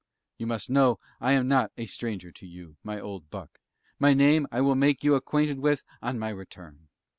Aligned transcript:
You 0.39 0.47
must 0.47 0.67
know 0.67 0.99
I 1.19 1.33
am 1.33 1.47
not 1.47 1.71
a 1.77 1.85
stranger 1.85 2.31
to 2.31 2.47
you, 2.47 2.75
my 2.83 2.99
old 2.99 3.29
buck 3.29 3.59
my 3.99 4.15
name 4.15 4.47
I 4.51 4.59
will 4.59 4.73
make 4.73 5.03
you 5.03 5.13
acquainted 5.13 5.59
with 5.59 5.83
on 6.01 6.17
my 6.17 6.29
return. 6.29 6.87